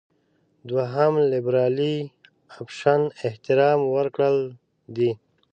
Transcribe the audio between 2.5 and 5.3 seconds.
اپشن احترام ورکړل دي.